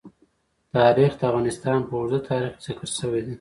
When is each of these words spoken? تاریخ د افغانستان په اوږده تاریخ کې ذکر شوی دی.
تاریخ 0.75 1.11
د 1.17 1.21
افغانستان 1.31 1.79
په 1.87 1.93
اوږده 1.97 2.19
تاریخ 2.29 2.51
کې 2.55 2.63
ذکر 2.67 2.87
شوی 2.97 3.21
دی. 3.25 3.29